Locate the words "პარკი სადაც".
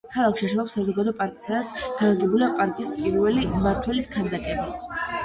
1.19-1.75